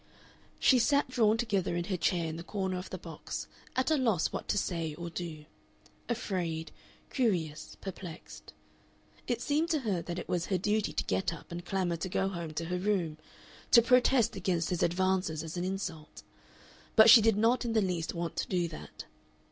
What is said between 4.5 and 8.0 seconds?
say or do afraid, curious,